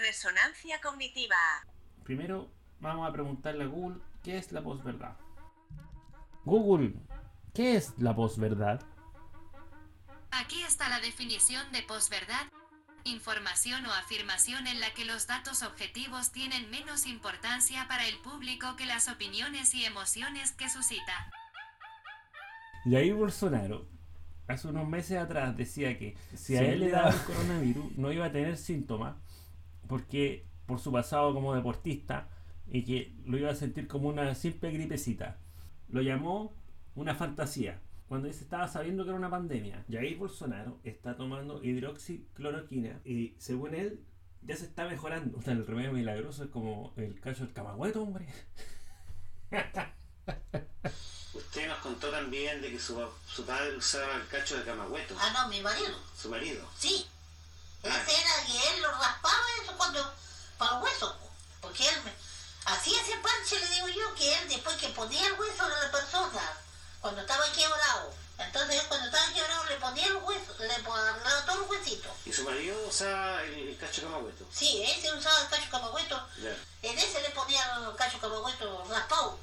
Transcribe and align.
Resonancia 0.00 0.80
cognitiva. 0.80 1.36
Primero 2.04 2.50
vamos 2.80 3.08
a 3.08 3.12
preguntarle 3.12 3.64
a 3.64 3.66
Google 3.66 4.00
qué 4.22 4.38
es 4.38 4.50
la 4.50 4.62
posverdad. 4.62 5.16
Google, 6.44 6.94
¿qué 7.52 7.76
es 7.76 7.92
la 7.98 8.16
posverdad? 8.16 8.80
Aquí 10.30 10.62
está 10.62 10.88
la 10.88 11.00
definición 11.00 11.70
de 11.72 11.82
posverdad. 11.82 12.46
Información 13.04 13.84
o 13.86 13.92
afirmación 13.92 14.66
en 14.66 14.80
la 14.80 14.92
que 14.94 15.04
los 15.04 15.26
datos 15.26 15.62
objetivos 15.62 16.32
tienen 16.32 16.70
menos 16.70 17.06
importancia 17.06 17.86
para 17.88 18.06
el 18.06 18.18
público 18.20 18.76
que 18.76 18.86
las 18.86 19.08
opiniones 19.08 19.74
y 19.74 19.84
emociones 19.84 20.52
que 20.52 20.70
suscita. 20.70 21.30
Y 22.86 22.96
ahí 22.96 23.12
Bolsonaro, 23.12 23.86
hace 24.48 24.68
unos 24.68 24.88
meses 24.88 25.18
atrás, 25.18 25.56
decía 25.56 25.98
que 25.98 26.16
si 26.34 26.56
a 26.56 26.62
él 26.62 26.80
le 26.80 26.90
daba 26.90 27.10
el 27.10 27.22
coronavirus 27.22 27.98
no 27.98 28.10
iba 28.12 28.26
a 28.26 28.32
tener 28.32 28.56
síntomas 28.56 29.16
porque 29.90 30.46
por 30.66 30.78
su 30.78 30.92
pasado 30.92 31.34
como 31.34 31.52
deportista 31.52 32.28
y 32.68 32.84
que 32.84 33.12
lo 33.24 33.36
iba 33.36 33.50
a 33.50 33.56
sentir 33.56 33.88
como 33.88 34.08
una 34.08 34.36
simple 34.36 34.70
gripecita. 34.70 35.38
Lo 35.88 36.00
llamó 36.00 36.54
una 36.94 37.16
fantasía 37.16 37.80
cuando 38.08 38.32
se 38.32 38.44
estaba 38.44 38.68
sabiendo 38.68 39.02
que 39.02 39.10
era 39.10 39.18
una 39.18 39.30
pandemia. 39.30 39.84
Jair 39.90 40.16
Bolsonaro 40.16 40.78
está 40.84 41.16
tomando 41.16 41.60
hidroxicloroquina 41.62 43.00
y 43.04 43.34
según 43.38 43.74
él 43.74 44.04
ya 44.42 44.56
se 44.56 44.66
está 44.66 44.86
mejorando. 44.86 45.38
O 45.38 45.42
sea, 45.42 45.54
el 45.54 45.66
remedio 45.66 45.92
milagroso 45.92 46.44
es 46.44 46.50
como 46.50 46.94
el 46.96 47.18
cacho 47.18 47.44
del 47.44 47.52
camagüeto, 47.52 48.02
hombre. 48.02 48.26
Usted 51.34 51.66
nos 51.66 51.78
contó 51.78 52.10
también 52.10 52.62
de 52.62 52.70
que 52.70 52.78
su, 52.78 52.96
su 53.26 53.44
padre 53.44 53.76
usaba 53.76 54.14
el 54.14 54.28
cacho 54.28 54.56
de 54.56 54.62
camagüeto. 54.62 55.16
Ah, 55.18 55.32
no, 55.34 55.48
mi 55.48 55.60
marido. 55.60 55.98
Su 56.16 56.30
marido. 56.30 56.64
Sí. 56.78 57.06
Ese 57.82 58.20
era 58.20 58.46
que 58.46 58.74
él 58.74 58.82
lo 58.82 58.90
raspaba 58.92 59.44
eso 59.62 59.72
cuando. 59.76 60.14
para 60.58 60.76
el 60.76 60.82
hueso. 60.82 61.16
po. 61.18 61.30
Porque 61.60 61.88
él 61.88 61.94
me. 62.04 62.12
Hacía 62.66 63.00
ese 63.00 63.16
parche, 63.18 63.58
le 63.58 63.74
digo 63.74 63.88
yo, 63.88 64.14
que 64.14 64.34
él 64.38 64.48
después 64.48 64.76
que 64.76 64.88
ponía 64.90 65.26
el 65.26 65.32
hueso 65.40 65.64
a 65.64 65.68
la 65.68 65.90
persona, 65.90 66.42
cuando 67.00 67.20
estaba 67.22 67.44
quebrado. 67.52 68.12
Entonces 68.38 68.80
él 68.80 68.86
cuando 68.88 69.06
estaba 69.06 69.32
quebrado 69.32 69.64
le 69.64 69.76
ponía 69.76 70.06
el 70.06 70.16
hueso, 70.16 70.54
le 70.58 70.82
ponía 70.82 71.44
todos 71.46 71.60
los 71.60 71.70
huesitos. 71.70 72.12
Y 72.24 72.32
su 72.32 72.44
marido 72.44 72.76
usaba 72.88 73.42
el, 73.44 73.68
el 73.68 73.76
cacho 73.76 74.02
camagüeto. 74.02 74.46
Sí, 74.50 74.82
ese 74.82 75.12
usaba 75.12 75.42
el 75.42 75.48
cacho 75.48 75.70
camagüeto. 75.70 76.28
Ya. 76.42 76.56
En 76.88 76.98
ese 76.98 77.22
le 77.22 77.30
ponía 77.30 77.60
el 77.88 77.96
cacho 77.96 78.18
camagüeto 78.18 78.84
raspado. 78.88 79.38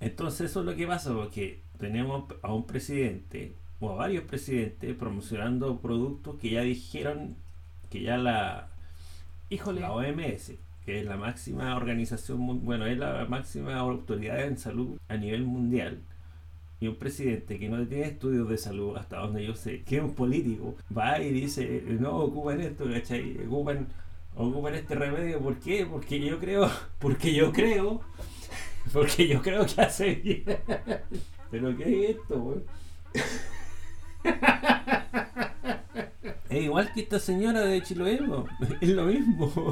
Entonces 0.00 0.50
eso 0.50 0.60
es 0.60 0.66
lo 0.66 0.74
que 0.74 0.86
pasa, 0.86 1.12
porque 1.12 1.62
tenemos 1.78 2.30
a 2.42 2.52
un 2.52 2.66
presidente 2.66 3.54
o 3.80 3.90
a 3.92 3.94
varios 3.96 4.24
presidentes 4.24 4.94
promocionando 4.96 5.80
productos 5.80 6.38
que 6.40 6.50
ya 6.50 6.60
dijeron 6.62 7.36
que 7.90 8.02
ya 8.02 8.16
la, 8.16 8.68
híjole, 9.50 9.80
la 9.80 9.92
OMS, 9.92 10.52
que 10.84 11.00
es 11.00 11.06
la 11.06 11.16
máxima 11.16 11.76
organización, 11.76 12.64
bueno, 12.64 12.86
es 12.86 12.98
la 12.98 13.26
máxima 13.26 13.76
autoridad 13.76 14.46
en 14.46 14.56
salud 14.56 14.98
a 15.08 15.16
nivel 15.16 15.44
mundial, 15.44 16.00
y 16.80 16.88
un 16.88 16.96
presidente 16.96 17.58
que 17.58 17.68
no 17.68 17.86
tiene 17.86 18.04
estudios 18.04 18.48
de 18.48 18.56
salud, 18.56 18.96
hasta 18.96 19.18
donde 19.18 19.44
yo 19.44 19.54
sé, 19.54 19.82
que 19.82 19.98
es 19.98 20.02
un 20.02 20.14
político, 20.14 20.76
va 20.96 21.20
y 21.20 21.30
dice, 21.30 21.84
no, 22.00 22.16
ocupan 22.16 22.60
esto, 22.62 22.84
¿cachai? 22.90 23.36
Ocupan, 23.46 23.86
ocupan 24.34 24.74
este 24.74 24.94
remedio, 24.94 25.40
¿por 25.40 25.58
qué? 25.58 25.84
Porque 25.84 26.18
yo 26.18 26.38
creo, 26.38 26.70
porque 26.98 27.34
yo 27.34 27.52
creo, 27.52 28.00
porque 28.94 29.28
yo 29.28 29.42
creo 29.42 29.66
que 29.66 29.82
hace 29.82 30.14
bien. 30.14 30.44
Pero 31.50 31.76
¿qué 31.76 32.04
es 32.04 32.16
esto? 32.16 32.62
Es 36.50 36.62
igual 36.64 36.92
que 36.92 37.02
esta 37.02 37.20
señora 37.20 37.60
de 37.60 37.80
Chiloé, 37.80 38.18
es 38.80 38.88
lo 38.88 39.04
mismo. 39.04 39.46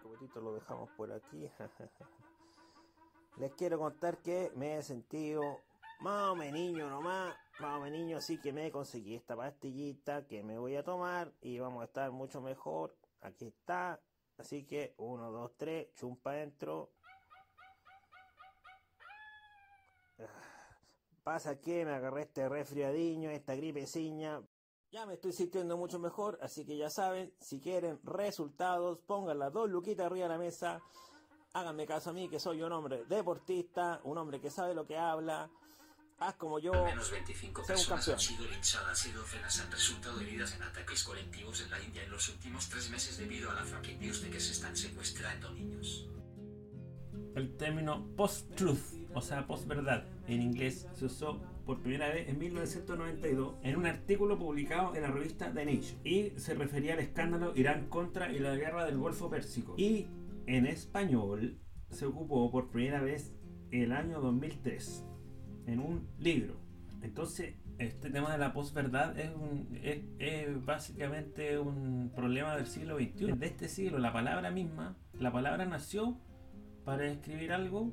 poquitito 0.00 0.40
lo 0.40 0.54
dejamos 0.54 0.88
por 0.90 1.10
aquí. 1.10 1.50
Les 3.38 3.52
quiero 3.54 3.80
contar 3.80 4.18
que 4.18 4.52
me 4.54 4.78
he 4.78 4.82
sentido 4.84 5.42
más 5.98 6.30
o 6.30 6.36
menos 6.36 6.88
nomás, 6.88 7.34
más 7.58 7.80
o 7.80 8.16
así 8.16 8.40
que 8.40 8.52
me 8.52 8.70
conseguí 8.70 9.16
esta 9.16 9.34
pastillita 9.34 10.24
que 10.28 10.44
me 10.44 10.56
voy 10.56 10.76
a 10.76 10.84
tomar 10.84 11.32
y 11.40 11.58
vamos 11.58 11.82
a 11.82 11.86
estar 11.86 12.12
mucho 12.12 12.40
mejor. 12.40 12.94
Aquí 13.22 13.46
está. 13.46 14.00
Así 14.38 14.64
que 14.64 14.94
1, 14.98 15.32
2, 15.32 15.52
3, 15.56 15.94
chumpa 15.94 16.30
adentro. 16.30 16.90
Ah, 20.18 20.24
Pasa 21.24 21.58
que 21.58 21.86
me 21.86 21.92
agarré 21.92 22.22
este 22.22 22.48
resfriadiño, 22.50 23.30
esta 23.30 23.54
gripeciña. 23.54 24.42
Ya 24.92 25.06
me 25.06 25.14
estoy 25.14 25.32
sintiendo 25.32 25.76
mucho 25.78 25.98
mejor, 25.98 26.38
así 26.42 26.66
que 26.66 26.76
ya 26.76 26.90
saben, 26.90 27.34
si 27.40 27.60
quieren 27.60 27.98
resultados, 28.04 28.98
pongan 29.06 29.38
las 29.38 29.50
dos 29.52 29.68
luquitas 29.70 30.06
arriba 30.06 30.28
de 30.28 30.34
la 30.34 30.38
mesa. 30.38 30.82
Háganme 31.54 31.86
caso 31.86 32.10
a 32.10 32.12
mí, 32.12 32.28
que 32.28 32.38
soy 32.38 32.62
un 32.62 32.70
hombre 32.72 33.04
deportista, 33.06 34.00
un 34.04 34.18
hombre 34.18 34.38
que 34.38 34.50
sabe 34.50 34.74
lo 34.74 34.86
que 34.86 34.98
habla. 34.98 35.50
Haz 36.18 36.34
como 36.36 36.58
yo. 36.58 36.74
Al 36.74 36.84
menos 36.84 37.10
25 37.10 37.64
Sea 37.64 37.74
un 37.74 37.80
personas 37.80 38.04
campeón. 38.04 38.14
han 38.14 38.20
sido 38.20 38.50
linchadas 38.50 39.06
y 39.06 39.12
docenas 39.12 39.60
han 39.60 39.72
resultado 39.72 40.20
heridas 40.20 40.54
en 40.54 40.62
ataques 40.62 41.04
colectivos 41.04 41.60
en 41.62 41.70
la 41.70 41.82
India 41.82 42.02
en 42.04 42.10
los 42.10 42.28
últimos 42.28 42.68
tres 42.68 42.90
meses 42.90 43.16
debido 43.16 43.50
a 43.50 43.54
la 43.54 43.64
fake 43.64 43.98
news 43.98 44.20
de 44.22 44.30
que 44.30 44.40
se 44.40 44.52
están 44.52 44.76
secuestrando 44.76 45.50
niños. 45.52 46.06
El 47.34 47.56
término 47.56 48.14
post-truth, 48.16 49.03
o 49.14 49.20
sea, 49.20 49.46
post-verdad, 49.46 50.04
en 50.26 50.42
inglés, 50.42 50.88
se 50.92 51.06
usó 51.06 51.40
por 51.64 51.80
primera 51.80 52.08
vez 52.08 52.28
en 52.28 52.38
1992 52.38 53.54
en 53.62 53.76
un 53.76 53.86
artículo 53.86 54.38
publicado 54.38 54.94
en 54.94 55.02
la 55.02 55.08
revista 55.08 55.52
The 55.52 55.64
Nation 55.64 55.98
y 56.04 56.30
se 56.36 56.54
refería 56.54 56.94
al 56.94 57.00
escándalo 57.00 57.52
Irán 57.56 57.88
contra 57.88 58.30
y 58.32 58.38
la 58.38 58.54
guerra 58.56 58.84
del 58.84 58.98
Golfo 58.98 59.30
Pérsico. 59.30 59.74
Y 59.78 60.08
en 60.46 60.66
español 60.66 61.58
se 61.90 62.06
ocupó 62.06 62.50
por 62.50 62.70
primera 62.70 63.00
vez 63.00 63.34
el 63.70 63.92
año 63.92 64.20
2003 64.20 65.04
en 65.66 65.80
un 65.80 66.08
libro. 66.18 66.56
Entonces, 67.02 67.54
este 67.78 68.10
tema 68.10 68.32
de 68.32 68.38
la 68.38 68.52
posverdad 68.52 69.18
es, 69.18 69.30
es, 69.82 70.02
es 70.18 70.64
básicamente 70.64 71.58
un 71.58 72.12
problema 72.14 72.56
del 72.56 72.66
siglo 72.66 72.96
XXI. 72.96 73.32
De 73.32 73.46
este 73.46 73.68
siglo, 73.68 73.98
la 73.98 74.12
palabra 74.12 74.50
misma, 74.50 74.96
la 75.18 75.32
palabra 75.32 75.64
nació 75.66 76.18
para 76.84 77.06
escribir 77.06 77.52
algo 77.52 77.92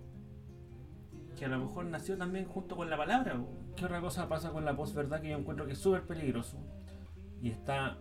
que 1.41 1.45
a 1.45 1.49
lo 1.49 1.57
mejor 1.57 1.85
nació 1.85 2.19
también 2.19 2.45
junto 2.45 2.75
con 2.75 2.87
la 2.87 2.95
palabra. 2.95 3.43
¿Qué 3.75 3.85
otra 3.85 3.99
cosa 3.99 4.29
pasa 4.29 4.51
con 4.51 4.63
la 4.63 4.75
posverdad 4.75 5.21
que 5.21 5.31
yo 5.31 5.39
encuentro 5.39 5.65
que 5.65 5.71
es 5.71 5.79
súper 5.79 6.05
peligroso 6.05 6.59
y 7.41 7.49
está 7.49 7.97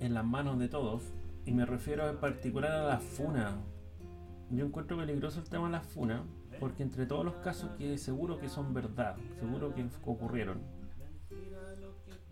en 0.00 0.14
las 0.14 0.24
manos 0.24 0.58
de 0.58 0.70
todos? 0.70 1.12
Y 1.44 1.52
me 1.52 1.66
refiero 1.66 2.08
en 2.08 2.16
particular 2.16 2.70
a 2.70 2.84
la 2.84 2.98
funa. 2.98 3.58
Yo 4.48 4.64
encuentro 4.64 4.96
peligroso 4.96 5.40
el 5.40 5.50
tema 5.50 5.66
de 5.66 5.72
la 5.72 5.82
funa 5.82 6.24
porque 6.58 6.82
entre 6.82 7.04
todos 7.04 7.26
los 7.26 7.34
casos 7.34 7.72
que 7.76 7.98
seguro 7.98 8.38
que 8.38 8.48
son 8.48 8.72
verdad, 8.72 9.16
seguro 9.38 9.74
que 9.74 9.86
ocurrieron, 10.06 10.62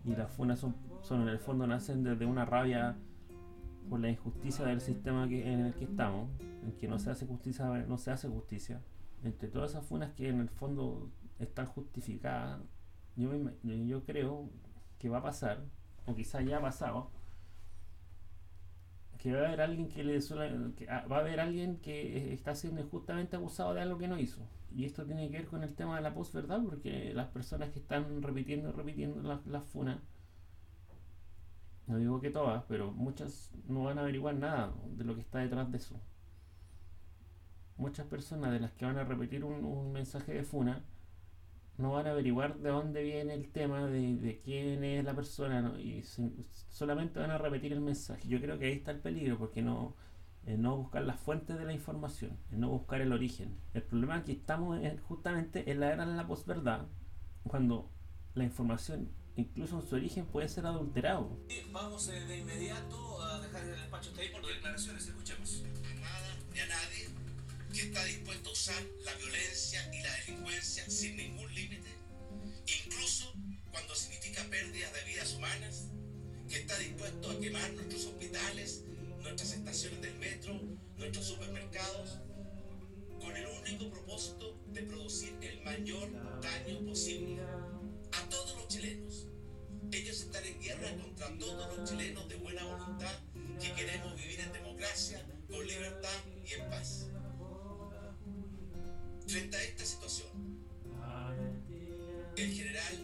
y 0.05 0.15
las 0.15 0.31
funas 0.31 0.57
son, 0.57 0.75
son 1.03 1.21
en 1.21 1.27
el 1.27 1.37
fondo 1.37 1.67
nacen 1.67 2.03
desde 2.03 2.25
una 2.25 2.45
rabia 2.45 2.97
por 3.91 3.99
la 3.99 4.09
injusticia 4.09 4.65
del 4.65 4.81
sistema 4.81 5.27
que, 5.27 5.53
en 5.53 5.67
el 5.67 5.75
que 5.75 5.83
estamos, 5.83 6.31
en 6.63 6.71
que 6.71 6.87
no 6.87 6.97
se 6.97 7.11
hace 7.11 7.27
justicia, 7.27 7.67
no 7.87 7.99
se 7.99 8.09
hace 8.09 8.27
justicia. 8.27 8.81
Entre 9.23 9.49
todas 9.49 9.71
esas 9.71 9.85
funas 9.85 10.13
que 10.13 10.29
en 10.29 10.39
el 10.39 10.49
fondo 10.49 11.11
están 11.39 11.65
justificadas, 11.67 12.61
yo, 13.15 13.31
yo 13.63 14.03
creo 14.03 14.49
que 14.99 15.09
va 15.09 15.19
a 15.19 15.23
pasar, 15.23 15.63
o 16.05 16.15
quizás 16.15 16.45
ya 16.45 16.57
ha 16.57 16.61
pasado, 16.61 17.09
que 19.17 19.33
va 19.33 19.41
a 19.41 19.47
haber 19.47 19.61
alguien 19.61 19.89
que 19.89 20.03
le 20.03 20.19
que, 20.75 20.87
ah, 20.89 21.05
va 21.11 21.17
a 21.17 21.19
haber 21.21 21.39
alguien 21.39 21.77
que 21.77 22.33
está 22.33 22.53
siendo 22.55 22.81
injustamente 22.81 23.35
acusado 23.35 23.73
de 23.73 23.81
algo 23.81 23.97
que 23.97 24.07
no 24.07 24.19
hizo. 24.19 24.47
Y 24.71 24.85
esto 24.85 25.05
tiene 25.05 25.29
que 25.29 25.37
ver 25.37 25.47
con 25.47 25.63
el 25.63 25.73
tema 25.73 25.95
de 25.95 26.03
la 26.03 26.13
posverdad, 26.13 26.61
porque 26.63 27.13
las 27.13 27.27
personas 27.29 27.69
que 27.71 27.79
están 27.79 28.21
repitiendo 28.21 28.69
y 28.69 28.71
repitiendo 28.73 29.21
las 29.23 29.45
las 29.47 29.63
funas 29.65 29.97
no 31.87 31.97
digo 31.97 32.19
que 32.19 32.29
todas, 32.29 32.63
pero 32.67 32.91
muchas 32.91 33.49
no 33.67 33.85
van 33.85 33.97
a 33.97 34.01
averiguar 34.01 34.35
nada 34.35 34.73
de 34.97 35.05
lo 35.05 35.15
que 35.15 35.21
está 35.21 35.39
detrás 35.39 35.71
de 35.71 35.77
eso. 35.77 35.99
Muchas 37.77 38.07
personas 38.07 38.51
de 38.51 38.59
las 38.59 38.71
que 38.71 38.85
van 38.85 38.97
a 38.97 39.03
repetir 39.03 39.43
un, 39.43 39.63
un 39.63 39.91
mensaje 39.91 40.33
de 40.33 40.43
funa 40.43 40.83
no 41.77 41.91
van 41.91 42.07
a 42.07 42.11
averiguar 42.11 42.57
de 42.57 42.69
dónde 42.69 43.03
viene 43.03 43.35
el 43.35 43.49
tema, 43.49 43.85
de, 43.85 44.15
de 44.15 44.39
quién 44.39 44.83
es 44.83 45.03
la 45.05 45.13
persona, 45.15 45.61
¿no? 45.61 45.79
y 45.79 46.01
se- 46.01 46.31
solamente 46.71 47.19
van 47.19 47.29
a 47.29 47.37
repetir 47.37 47.71
el 47.71 47.81
mensaje. 47.81 48.27
Yo 48.27 48.41
creo 48.41 48.57
que 48.57 48.65
ahí 48.65 48.73
está 48.73 48.89
el 48.89 48.99
peligro, 48.99 49.37
porque 49.37 49.61
no, 49.61 49.95
no 50.47 50.75
buscar 50.77 51.03
las 51.03 51.19
fuentes 51.19 51.55
de 51.59 51.65
la 51.65 51.73
información, 51.73 52.35
no 52.49 52.69
buscar 52.69 53.01
el 53.01 53.13
origen. 53.13 53.55
El 53.75 53.83
problema 53.83 54.17
es 54.17 54.23
que 54.23 54.31
estamos 54.31 54.81
en- 54.83 54.97
justamente 55.03 55.69
en 55.71 55.79
la 55.79 55.93
era 55.93 56.05
de 56.07 56.15
la 56.15 56.25
posverdad, 56.25 56.87
cuando 57.43 57.91
la 58.33 58.43
información, 58.43 59.09
incluso 59.35 59.79
en 59.79 59.87
su 59.87 59.95
origen, 59.97 60.25
puede 60.25 60.49
ser 60.49 60.65
adulterado. 60.65 61.37
Vamos 61.71 62.09
eh, 62.09 62.21
de 62.25 62.39
inmediato 62.39 63.21
a 63.21 63.39
dejar 63.39 63.63
el 63.65 63.69
despacho 63.71 64.09
usted 64.09 64.23
ahí 64.23 64.29
por 64.29 64.43
declaraciones, 64.47 65.07
escuchemos. 65.07 65.63
a 65.63 65.99
nada 65.99 66.35
ni 66.51 66.59
a 66.59 66.65
nadie 66.65 67.07
que 67.73 67.81
está 67.81 68.03
dispuesto 68.05 68.49
a 68.49 68.53
usar 68.53 68.83
la 69.03 69.13
violencia 69.15 69.89
y 69.93 70.01
la 70.01 70.15
delincuencia 70.17 70.89
sin 70.89 71.17
ningún 71.17 71.53
límite, 71.53 71.89
incluso 72.85 73.33
cuando 73.71 73.95
significa 73.95 74.43
pérdidas 74.49 74.93
de 74.93 75.03
vidas 75.03 75.33
humanas, 75.33 75.85
que 76.49 76.59
está 76.59 76.77
dispuesto 76.79 77.29
a 77.29 77.39
quemar 77.39 77.71
nuestros 77.73 78.05
hospitales, 78.05 78.83
nuestras 79.21 79.51
estaciones 79.51 80.01
del 80.01 80.15
metro, 80.15 80.59
nuestros 80.97 81.25
supermercados, 81.25 82.17
con 83.19 83.35
el 83.35 83.45
único 83.45 83.89
propósito 83.89 84.57
de 84.67 84.83
producir 84.83 85.35
el 85.41 85.61
mayor 85.63 86.09
daño 86.41 86.85
posible 86.85 87.41
a 88.13 88.29
todos 88.29 88.55
los 88.55 88.67
chilenos. 88.67 89.27
Ellos 89.91 90.21
están 90.21 90.45
en 90.45 90.61
guerra 90.61 90.95
contra 90.97 91.37
todos 91.37 91.77
los 91.77 91.89
chilenos 91.89 92.27
de 92.29 92.35
buena 92.35 92.63
voluntad 92.63 93.19
que 93.59 93.73
queremos 93.73 94.15
vivir 94.15 94.39
en 94.39 94.53
democracia, 94.53 95.25
con 95.49 95.65
libertad 95.65 96.19
y 96.45 96.53
en 96.53 96.69
paz. 96.69 97.07
Frente 99.37 99.55
a 99.55 99.63
esta 99.65 99.85
situación, 99.85 100.29
el 102.37 102.53
general 102.53 102.95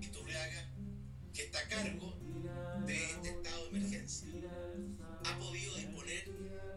Iturriaga, 0.00 0.70
que 1.34 1.42
está 1.42 1.58
a 1.58 1.68
cargo 1.68 2.14
de 2.86 2.94
este 2.94 3.30
estado 3.30 3.62
de 3.64 3.78
emergencia, 3.78 4.28
ha 5.24 5.38
podido 5.40 5.74
disponer 5.74 6.24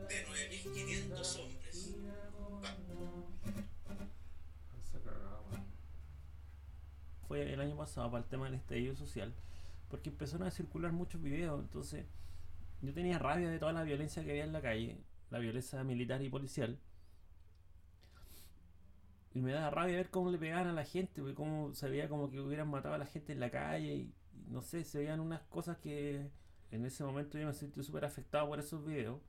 de 0.09 0.25
9.500 0.25 1.39
hombres. 1.39 1.95
Fue 7.27 7.53
el 7.53 7.61
año 7.61 7.77
pasado 7.77 8.09
para 8.09 8.23
el 8.23 8.29
tema 8.31 8.45
del 8.45 8.55
estallido 8.55 8.95
social, 8.95 9.35
porque 9.91 10.09
empezaron 10.09 10.47
a 10.47 10.51
circular 10.51 10.91
muchos 10.93 11.21
videos, 11.21 11.61
entonces 11.61 12.07
yo 12.81 12.91
tenía 12.91 13.19
rabia 13.19 13.51
de 13.51 13.59
toda 13.59 13.71
la 13.71 13.83
violencia 13.83 14.23
que 14.23 14.31
había 14.31 14.45
en 14.45 14.53
la 14.53 14.63
calle, 14.63 14.97
la 15.29 15.37
violencia 15.37 15.83
militar 15.83 16.23
y 16.23 16.29
policial. 16.29 16.79
Y 19.39 19.41
me 19.41 19.53
daba 19.53 19.69
rabia 19.69 19.95
ver 19.95 20.09
cómo 20.09 20.29
le 20.31 20.37
pegaban 20.37 20.67
a 20.67 20.73
la 20.73 20.83
gente, 20.83 21.21
porque 21.21 21.33
cómo 21.33 21.73
se 21.73 21.89
veía 21.89 22.09
como 22.09 22.29
que 22.29 22.41
hubieran 22.41 22.69
matado 22.69 22.95
a 22.95 22.97
la 22.97 23.05
gente 23.05 23.31
en 23.31 23.39
la 23.39 23.49
calle 23.49 23.95
y, 23.95 24.13
no 24.49 24.61
sé, 24.61 24.83
se 24.83 24.97
veían 24.97 25.21
unas 25.21 25.39
cosas 25.43 25.77
que 25.77 26.29
en 26.71 26.85
ese 26.85 27.05
momento 27.05 27.37
yo 27.37 27.47
me 27.47 27.53
sentí 27.53 27.81
súper 27.81 28.03
afectado 28.03 28.49
por 28.49 28.59
esos 28.59 28.85
videos. 28.85 29.21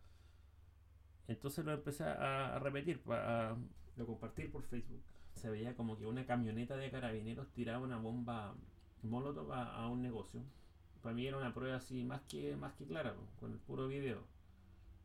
Entonces 1.29 1.65
lo 1.65 1.73
empecé 1.75 2.03
a, 2.03 2.59
repetir, 2.59 3.01
a, 3.07 3.57
lo 3.97 4.05
compartir 4.05 4.51
por 4.51 4.65
Facebook. 4.65 5.01
Se 5.35 5.49
veía 5.49 5.77
como 5.77 5.97
que 5.97 6.07
una 6.07 6.27
camioneta 6.27 6.77
de 6.77 6.91
carabineros 6.91 7.47
tiraba 7.53 7.79
una 7.79 7.99
bomba 7.99 8.57
molotov 9.05 9.53
a, 9.53 9.77
a 9.77 9.87
un 9.87 10.03
negocio. 10.03 10.43
Para 11.03 11.15
mí 11.15 11.25
era 11.25 11.37
una 11.37 11.55
prueba 11.55 11.77
así 11.77 12.03
más 12.03 12.23
que, 12.23 12.57
más 12.57 12.73
que 12.73 12.85
clara, 12.85 13.15
con 13.39 13.53
el 13.53 13.59
puro 13.59 13.87
video. 13.87 14.25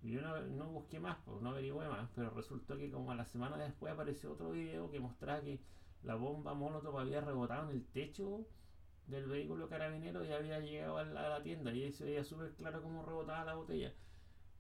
Y 0.06 0.12
yo 0.12 0.22
no, 0.22 0.68
busqué 0.68 1.00
más, 1.00 1.18
pues, 1.26 1.42
no 1.42 1.50
averigüé 1.50 1.90
más, 1.90 2.08
pero 2.14 2.30
resultó 2.30 2.78
que 2.78 2.92
como 2.92 3.10
a 3.10 3.16
la 3.16 3.26
semana 3.26 3.58
después 3.58 3.92
apareció 3.92 4.34
otro 4.34 4.52
video 4.52 4.92
que 4.92 5.00
mostraba 5.00 5.42
que 5.42 5.60
la 6.04 6.14
bomba 6.14 6.54
molotov 6.54 7.00
había 7.00 7.22
rebotado 7.22 7.72
en 7.72 7.78
el 7.78 7.88
techo 7.88 8.46
del 9.08 9.26
vehículo 9.26 9.68
carabinero 9.68 10.24
y 10.24 10.32
había 10.32 10.60
llegado 10.60 11.00
a 11.00 11.06
la, 11.06 11.42
tienda 11.42 11.74
y 11.74 11.86
ahí 11.86 11.92
se 11.92 12.06
veía 12.06 12.24
súper 12.24 12.54
claro 12.54 12.84
cómo 12.84 13.04
rebotaba 13.04 13.46
la 13.46 13.56
botella. 13.56 13.96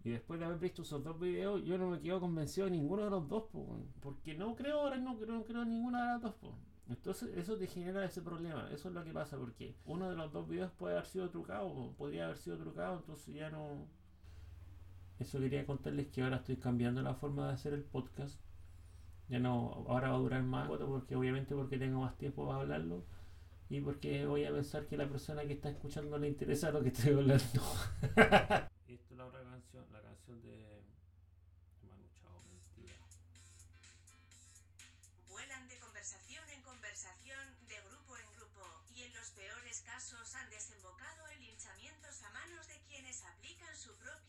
Y 0.04 0.10
después 0.10 0.40
de 0.40 0.48
haber 0.48 0.58
visto 0.58 0.82
esos 0.82 1.04
dos 1.04 1.20
videos, 1.20 1.64
yo 1.64 1.78
no 1.78 1.92
me 1.92 2.02
quedo 2.02 2.20
convencido 2.20 2.66
de 2.66 2.72
ninguno 2.72 3.04
de 3.04 3.12
los 3.12 3.28
dos, 3.30 3.44
po, 3.52 3.86
porque 4.02 4.34
no 4.34 4.56
creo 4.56 4.82
ahora, 4.82 4.98
no 4.98 5.16
creo, 5.16 5.36
no 5.36 5.44
creo 5.44 5.62
en 5.62 5.70
ninguna 5.70 6.02
de 6.02 6.08
las 6.08 6.22
dos. 6.24 6.34
po. 6.34 6.58
Entonces 6.90 7.38
eso 7.38 7.56
te 7.56 7.68
genera 7.68 8.04
ese 8.04 8.24
problema, 8.24 8.68
eso 8.72 8.90
es 8.90 8.96
lo 8.96 9.04
que 9.04 9.14
pasa, 9.14 9.38
porque 9.38 9.76
uno 9.86 10.10
de 10.10 10.16
los 10.16 10.34
dos 10.34 10.48
videos 10.48 10.72
puede 10.72 10.96
haber 10.96 11.06
sido 11.06 11.30
trucado, 11.30 11.94
podría 12.00 12.26
haber 12.26 12.38
sido 12.38 12.58
trucado, 12.58 12.98
entonces 12.98 13.36
ya 13.36 13.52
no... 13.52 13.88
Eso 15.20 15.40
quería 15.40 15.66
contarles 15.66 16.08
que 16.08 16.22
ahora 16.22 16.38
estoy 16.38 16.58
cambiando 16.58 17.02
la 17.02 17.16
forma 17.16 17.48
de 17.48 17.54
hacer 17.54 17.74
el 17.74 17.84
podcast. 17.84 18.40
Ya 19.30 19.40
no, 19.40 19.86
ahora 19.88 20.10
va 20.10 20.16
a 20.16 20.20
durar 20.20 20.44
más, 20.44 20.68
porque 20.68 21.16
obviamente 21.16 21.56
porque 21.56 21.78
tengo 21.78 22.02
más 22.02 22.18
tiempo 22.18 22.46
para 22.46 22.62
hablarlo 22.62 23.06
y 23.70 23.82
porque 23.82 24.26
voy 24.26 24.46
a 24.46 24.52
pensar 24.52 24.86
que 24.86 24.98
la 24.98 25.10
persona 25.10 25.44
que 25.46 25.54
está 25.54 25.70
escuchando 25.70 26.18
le 26.18 26.28
interesa 26.28 26.72
lo 26.72 26.84
que 26.84 26.90
estoy 26.90 27.14
hablando. 27.14 27.62
Esta 28.02 28.70
es 28.88 29.18
la 29.18 29.26
otra 29.26 29.42
canción, 29.44 29.86
la 29.92 30.02
canción 30.02 30.42
de 30.44 30.84
Manu 31.90 32.06
Chao, 32.22 32.38
mentira. 32.46 32.96
Vuelan 35.30 35.68
de 35.68 35.80
conversación 35.80 36.44
en 36.50 36.62
conversación, 36.62 37.42
de 37.68 37.76
grupo 37.90 38.18
en 38.18 38.28
grupo, 38.38 38.62
y 38.96 39.02
en 39.02 39.14
los 39.16 39.32
peores 39.32 39.82
casos 39.82 40.36
han 40.36 40.50
desembocado 40.52 41.26
en 41.34 41.42
linchamientos 41.42 42.22
a 42.22 42.30
manos 42.30 42.68
de 42.68 42.80
quienes 42.88 43.26
aplican 43.26 43.76
su 43.76 43.90
contra 43.98 44.25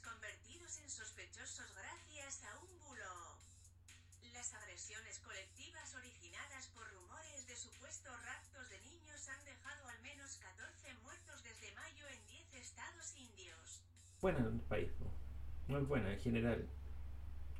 convertidos 0.00 0.78
en 0.78 0.90
sospechosos 0.90 1.74
gracias 1.74 2.44
a 2.44 2.58
un 2.58 2.78
bulo. 2.78 3.38
Las 4.32 4.54
agresiones 4.54 5.18
colectivas 5.20 5.94
originadas 5.94 6.68
por 6.68 6.88
rumores 6.92 7.46
de 7.46 7.56
supuestos 7.56 8.12
raptos 8.24 8.70
de 8.70 8.80
niños 8.82 9.28
han 9.28 9.44
dejado 9.44 9.88
al 9.88 10.02
menos 10.02 10.36
14 10.36 10.94
muertos 11.02 11.42
desde 11.42 11.74
mayo 11.74 12.06
en 12.08 12.26
10 12.26 12.54
estados 12.54 13.16
indios. 13.16 13.82
Buena 14.20 14.38
en 14.38 14.46
el 14.46 14.60
país, 14.60 14.90
¿no? 15.00 15.10
no 15.68 15.78
es 15.78 15.86
buena 15.86 16.12
en 16.12 16.20
general. 16.20 16.68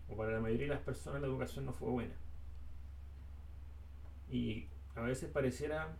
O 0.08 0.16
para 0.16 0.32
la 0.32 0.40
mayoría 0.40 0.66
de 0.66 0.74
las 0.74 0.84
personas 0.84 1.20
la 1.20 1.28
educación 1.28 1.66
no 1.66 1.72
fue 1.72 1.90
buena. 1.90 2.14
Y 4.30 4.68
a 4.94 5.02
veces 5.02 5.30
pareciera 5.30 5.96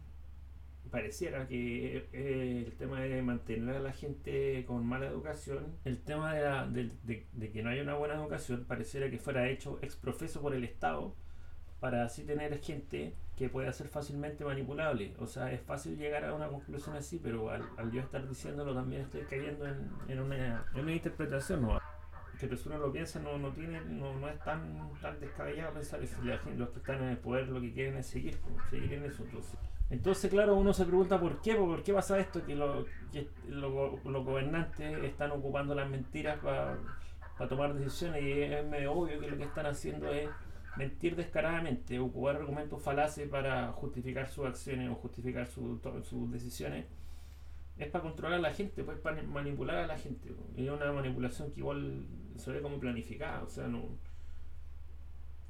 pareciera 0.91 1.47
que 1.47 2.09
eh, 2.13 2.65
el 2.67 2.77
tema 2.77 3.01
de 3.01 3.23
mantener 3.23 3.77
a 3.77 3.81
la 3.81 3.93
gente 3.93 4.65
con 4.67 4.87
mala 4.87 5.07
educación, 5.07 5.77
el 5.85 6.03
tema 6.03 6.35
de, 6.35 6.43
la- 6.43 6.67
de- 6.67 7.51
que 7.53 7.63
no 7.63 7.71
haya 7.71 7.83
una 7.83 7.95
buena 7.95 8.15
educación, 8.15 8.65
pareciera 8.67 9.11
que 9.11 9.19
fuera 9.19 9.49
hecho 9.49 9.79
ex 9.83 9.97
profeso 9.97 10.41
por 10.43 10.55
el 10.55 10.65
Estado 10.65 11.15
para 11.81 12.05
así 12.05 12.25
tener 12.25 12.59
gente 12.61 13.15
que 13.37 13.49
pueda 13.49 13.73
ser 13.73 13.89
fácilmente 13.89 14.45
manipulable. 14.45 15.15
O 15.19 15.27
sea, 15.27 15.53
es 15.53 15.61
fácil 15.63 15.97
llegar 15.97 16.25
a 16.25 16.35
una 16.35 16.49
conclusión 16.49 16.97
así, 16.97 17.21
pero 17.23 17.51
al, 17.51 17.63
yo 17.93 18.01
estar 18.01 18.29
diciéndolo 18.29 18.75
también 18.75 19.03
estoy 19.03 19.23
cayendo 19.23 19.67
en, 19.67 19.89
en 20.09 20.21
una, 20.21 20.67
en 20.75 20.81
una 20.81 20.93
interpretación. 20.93 21.63
¿no? 21.63 21.79
Que 22.39 22.47
uno 22.67 22.79
lo 22.79 22.93
piensa, 22.93 23.19
no, 23.21 23.37
no, 23.37 23.51
tiene, 23.53 23.81
no, 23.81 24.15
no 24.15 24.29
es 24.29 24.39
tan, 24.45 24.93
tan 25.03 25.19
descabellado 25.19 25.73
pensar 25.75 26.01
gente- 26.39 26.57
los 26.57 26.69
que 26.71 26.79
están 26.79 27.03
en 27.03 27.09
el 27.11 27.19
poder 27.19 27.49
lo 27.49 27.61
que 27.61 27.73
quieren 27.73 27.97
es 27.97 28.07
seguir, 28.07 28.39
seguir 28.71 28.93
en 28.93 29.05
eso. 29.05 29.25
Entonces, 29.91 30.31
claro, 30.31 30.55
uno 30.55 30.73
se 30.73 30.85
pregunta 30.85 31.19
por 31.19 31.41
qué, 31.41 31.55
por 31.57 31.83
qué 31.83 31.93
pasa 31.93 32.19
esto, 32.19 32.45
que, 32.45 32.55
lo- 32.55 32.85
que 33.13 33.29
los 33.49 34.25
gobernantes 34.25 35.03
están 35.03 35.33
ocupando 35.33 35.75
las 35.75 35.89
mentiras 35.91 36.39
para 36.39 36.79
tomar 37.49 37.75
decisiones 37.75 38.23
y 38.23 38.43
es 38.43 38.65
medio 38.67 38.93
obvio 38.93 39.19
que 39.19 39.29
lo 39.29 39.37
que 39.37 39.45
están 39.45 39.67
haciendo 39.67 40.13
es 40.13 40.29
mentir 40.77 41.17
descaradamente, 41.17 41.99
ocupar 41.99 42.37
argumentos 42.37 42.81
falaces 42.83 43.29
para 43.29 43.73
justificar 43.73 44.29
sus 44.29 44.47
acciones 44.47 44.91
o 44.91 44.95
justificar 44.95 45.47
su- 45.47 45.81
sus 46.05 46.31
decisiones. 46.31 46.87
Es 47.79 47.89
para 47.89 48.03
controlar 48.03 48.39
a 48.39 48.43
la 48.43 48.53
gente, 48.53 48.83
pues 48.85 48.99
para 48.99 49.23
manipular 49.23 49.77
a 49.77 49.87
la 49.87 49.97
gente. 49.97 50.33
Y 50.57 50.67
es 50.67 50.71
una 50.73 50.93
manipulación 50.93 51.53
que 51.53 51.61
igual 51.61 52.05
ve 52.47 52.63
como 52.63 52.79
planificada, 52.79 53.43
o 53.43 53.49
sea, 53.49 53.69
no 53.69 53.99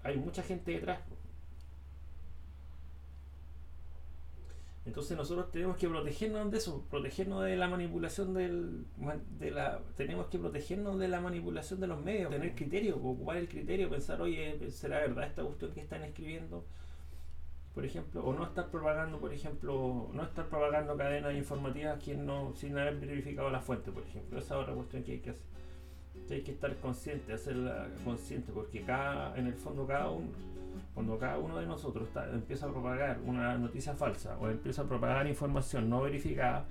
hay 0.02 0.16
mucha 0.16 0.42
gente 0.42 0.72
detrás. 0.72 1.00
Entonces 4.86 5.18
nosotros 5.18 5.50
tenemos 5.50 5.76
que 5.76 5.86
protegernos 5.86 6.50
de 6.50 6.56
eso, 6.56 6.86
protegernos 6.88 7.44
de 7.44 7.56
la 7.56 7.68
manipulación 7.68 8.32
del, 8.32 8.86
de 9.38 9.52
tenemos 9.96 10.28
que 10.28 10.38
protegernos 10.38 10.98
de 10.98 11.08
la 11.08 11.20
manipulación 11.20 11.78
de 11.78 11.88
los 11.88 12.02
medios, 12.02 12.30
tener 12.30 12.54
criterio, 12.54 12.96
ocupar 12.96 13.36
el 13.36 13.48
criterio, 13.48 13.90
pensar, 13.90 14.22
oye, 14.22 14.70
¿será 14.70 15.00
verdad 15.00 15.26
esta 15.26 15.42
cuestión 15.42 15.72
que 15.72 15.80
están 15.80 16.04
escribiendo? 16.04 16.64
Por 17.74 17.84
ejemplo, 17.84 18.24
o 18.24 18.32
no 18.32 18.44
estar 18.44 18.70
propagando, 18.70 19.20
por 19.20 19.32
ejemplo, 19.32 20.08
no 20.14 20.22
estar 20.22 20.48
propagando 20.48 20.96
cadenas 20.96 21.34
informativas 21.34 22.02
que 22.02 22.16
no, 22.16 22.54
sin 22.54 22.76
haber 22.78 22.96
verificado 22.96 23.50
la 23.50 23.60
fuente, 23.60 23.92
por 23.92 24.04
ejemplo. 24.04 24.38
Esa 24.38 24.54
es 24.54 24.62
otra 24.62 24.74
cuestión 24.74 25.02
que 25.02 25.12
hay 25.12 25.20
que 25.20 25.30
hacer. 25.30 25.46
Hay 26.30 26.42
que 26.42 26.52
estar 26.52 26.76
consciente, 26.76 27.32
hacerla 27.32 27.88
consciente, 28.04 28.52
porque 28.52 28.82
cada, 28.82 29.36
en 29.38 29.46
el 29.46 29.54
fondo 29.54 29.86
cada 29.86 30.10
uno, 30.10 30.28
cuando 30.94 31.18
cada 31.18 31.38
uno 31.38 31.58
de 31.58 31.66
nosotros 31.66 32.06
está- 32.08 32.30
empieza 32.30 32.66
a 32.66 32.70
propagar 32.70 33.20
una 33.24 33.56
noticia 33.56 33.94
falsa 33.94 34.36
o 34.38 34.48
empieza 34.48 34.82
a 34.82 34.84
propagar 34.84 35.26
información 35.26 35.88
no 35.88 36.02
verificada, 36.02 36.66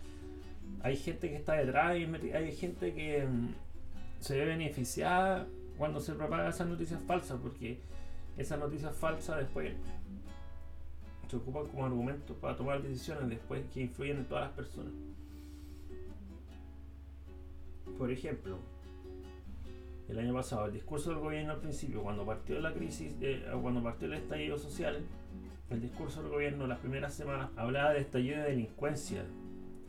hay 0.84 0.96
gente 0.96 1.30
que 1.30 1.36
está 1.38 1.54
detrás 1.54 1.98
y 1.98 2.06
meti- 2.06 2.34
hay 2.34 2.52
gente 2.56 2.94
que 2.94 3.26
mm, 3.26 3.48
se 4.20 4.38
ve 4.38 4.46
beneficiada 4.46 5.48
cuando 5.78 6.00
se 6.00 6.14
propagan 6.14 6.48
esas 6.50 6.68
noticias 6.68 7.00
falsas, 7.08 7.40
porque 7.42 7.80
esas 8.38 8.60
noticias 8.60 8.96
falsas 8.96 9.38
después 9.38 9.74
se 11.30 11.36
ocupan 11.36 11.68
como 11.68 11.86
argumentos 11.86 12.38
para 12.38 12.56
tomar 12.56 12.82
decisiones 12.82 13.28
después 13.30 13.64
que 13.74 13.82
influyen 13.82 14.18
en 14.18 14.26
todas 14.26 14.46
las 14.46 14.54
personas. 14.54 14.94
Por 17.98 18.12
ejemplo, 18.12 18.60
el 20.10 20.20
año 20.20 20.34
pasado, 20.34 20.66
el 20.66 20.74
discurso 20.74 21.10
del 21.10 21.20
gobierno 21.20 21.54
al 21.54 21.60
principio, 21.60 22.02
cuando 22.02 22.26
partió 22.26 22.60
la 22.60 22.74
crisis, 22.74 23.14
eh, 23.22 23.44
cuando 23.62 23.84
partió 23.84 24.08
el 24.08 24.14
estallido 24.14 24.58
social, 24.58 25.04
el 25.70 25.82
discurso 25.82 26.22
del 26.22 26.32
gobierno 26.32 26.66
las 26.66 26.80
primeras 26.80 27.14
semanas 27.14 27.50
hablaba 27.58 27.94
de 27.94 28.00
estallido 28.00 28.38
de 28.38 28.50
delincuencia, 28.50 29.26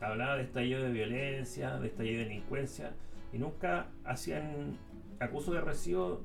hablaba 0.01 0.35
de 0.35 0.43
estallido 0.43 0.83
de 0.83 0.91
violencia, 0.91 1.77
de 1.77 1.87
estallido 1.87 2.19
de 2.19 2.25
delincuencia, 2.25 2.91
y 3.31 3.37
nunca 3.37 3.87
hacían 4.03 4.77
acuso 5.19 5.53
de 5.53 5.61
recibo 5.61 6.21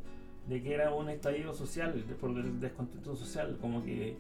de 0.49 0.63
que 0.63 0.75
era 0.75 0.93
un 0.93 1.09
estallido 1.09 1.55
social, 1.55 1.93
por 2.21 2.31
el 2.31 2.61
descontento 2.61 3.15
social, 3.15 3.57
como 3.61 3.85
que 3.85 4.17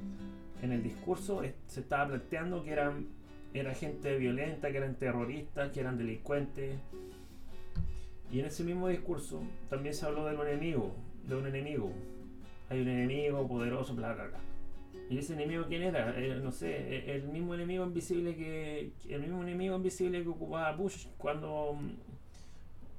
en 0.63 0.73
el 0.73 0.83
discurso 0.83 1.43
se 1.67 1.81
estaba 1.81 2.09
planteando 2.09 2.63
que 2.63 2.71
eran 2.71 3.07
era 3.55 3.73
gente 3.73 4.19
violenta, 4.19 4.73
que 4.73 4.79
eran 4.79 4.97
terroristas, 4.97 5.71
que 5.71 5.81
eran 5.81 5.97
delincuentes. 5.97 6.77
Y 8.35 8.41
en 8.41 8.47
ese 8.47 8.65
mismo 8.65 8.89
discurso 8.89 9.45
también 9.71 9.95
se 9.95 10.05
habló 10.05 10.27
de 10.27 10.35
un 10.35 10.45
enemigo, 10.45 10.93
de 11.23 11.37
un 11.37 11.47
enemigo. 11.47 11.93
Hay 12.69 12.81
un 12.81 12.89
enemigo 12.89 13.47
poderoso, 13.47 13.95
bla, 13.95 14.13
bla, 14.13 14.27
bla. 14.27 14.41
¿Y 15.09 15.19
ese 15.19 15.35
enemigo 15.35 15.67
quién 15.69 15.83
era? 15.83 16.19
Eh, 16.19 16.41
no 16.43 16.51
sé, 16.51 16.73
eh, 16.73 17.15
el 17.15 17.29
mismo 17.29 17.55
enemigo 17.55 17.85
invisible 17.85 18.35
que 18.35 18.91
el 19.09 19.21
mismo 19.21 19.41
enemigo 19.41 19.77
invisible 19.77 20.25
que 20.25 20.29
ocupaba 20.29 20.73
Bush 20.73 21.07
cuando 21.17 21.79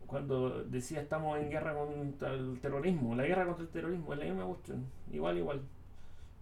cuando 0.07 0.63
decía 0.63 1.01
estamos 1.01 1.37
en 1.37 1.49
guerra 1.49 1.75
contra 1.75 2.33
el 2.33 2.57
terrorismo, 2.61 3.13
la 3.13 3.25
guerra 3.25 3.45
contra 3.45 3.65
el 3.65 3.71
terrorismo, 3.71 4.13
es 4.13 4.19
la 4.19 4.25
misma 4.25 4.45
cuestión, 4.45 4.85
igual, 5.11 5.37
igual. 5.37 5.61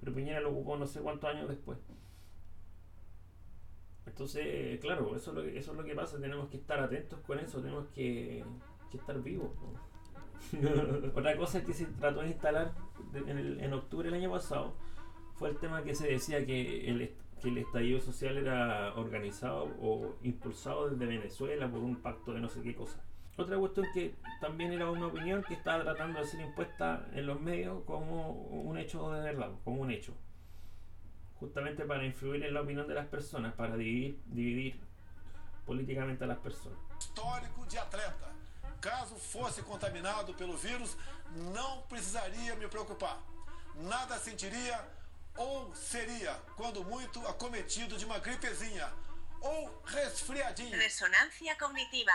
Pero 0.02 0.14
Piñera 0.14 0.40
lo 0.40 0.52
ocupó 0.52 0.78
no 0.78 0.86
sé 0.86 1.00
cuántos 1.00 1.32
años 1.32 1.50
después. 1.50 1.80
Entonces, 4.06 4.80
claro, 4.82 5.16
eso 5.16 5.32
es, 5.32 5.36
lo 5.36 5.42
que, 5.42 5.58
eso 5.58 5.72
es 5.72 5.78
lo 5.78 5.84
que 5.84 5.96
pasa, 5.96 6.20
tenemos 6.20 6.48
que 6.50 6.58
estar 6.58 6.80
atentos 6.80 7.20
con 7.22 7.40
eso, 7.40 7.60
tenemos 7.62 7.88
que, 7.96 8.44
que 8.94 8.98
estar 9.00 9.20
vivos. 9.22 9.52
Otra 11.16 11.36
cosa 11.36 11.64
que 11.64 11.74
se 11.74 11.86
trató 11.86 12.22
de 12.22 12.28
instalar 12.28 12.74
en, 13.14 13.38
el, 13.38 13.60
en, 13.60 13.74
octubre 13.74 14.10
del 14.10 14.20
año 14.20 14.32
pasado 14.32 14.74
fue 15.36 15.50
el 15.50 15.58
tema 15.58 15.84
que 15.84 15.96
se 15.96 16.08
decía 16.08 16.46
que 16.46 16.90
el, 16.90 17.16
que 17.42 17.60
estallido 17.60 18.00
social 18.00 18.38
era 18.38 18.94
organizado 18.96 19.72
o 19.82 20.16
impulsado 20.22 20.90
desde 20.90 21.06
Venezuela 21.08 21.70
por 21.70 21.80
un 21.80 21.96
pacto 21.98 22.34
de 22.34 22.40
no 22.40 22.50
sé 22.50 22.62
qué 22.62 22.76
cosa. 22.76 23.04
Otra 23.36 23.58
cuestión 23.58 23.88
que 23.96 24.16
también 24.40 24.72
era 24.72 24.92
una 24.92 25.08
opinión 25.08 25.44
que 25.44 25.56
estaba 25.56 25.84
tratando 25.84 26.20
de 26.20 26.26
ser 26.26 26.42
impuesta 26.42 27.08
en 27.14 27.26
los 27.26 27.42
medios 27.42 27.84
como 27.86 28.32
un 28.32 28.78
hecho 28.78 29.12
de 29.12 29.22
verdad, 29.22 29.52
como 29.64 29.82
un 29.82 29.90
hecho. 29.90 30.14
Justamente 31.40 31.84
para 31.84 32.06
influir 32.06 32.44
en 32.44 32.54
la 32.54 32.62
opinión 32.62 32.88
de 32.88 32.94
las 32.94 33.08
personas, 33.08 33.54
para 33.56 33.76
dividir, 33.76 34.22
dividir 34.28 34.80
políticamente 35.66 36.24
a 36.24 36.28
las 36.28 36.38
personas. 36.38 36.78
Histórico 37.00 37.66
de 37.66 37.80
atleta. 37.80 38.34
Caso 38.84 39.16
fosse 39.16 39.62
contaminado 39.62 40.34
pelo 40.34 40.58
vírus, 40.58 40.98
não 41.54 41.84
precisaria 41.84 42.54
me 42.58 42.68
preocupar. 42.68 43.18
Nada 43.76 44.20
sentiria 44.20 44.78
ou 45.38 45.74
seria, 45.74 46.34
quando 46.58 46.84
muito, 46.84 47.26
acometido 47.26 47.98
de 47.98 48.04
uma 48.04 48.20
gripezinha 48.20 48.92
ou 49.40 49.82
resfriadinho. 49.86 50.78
Resonancia 50.78 51.56
cognitiva. 51.56 52.12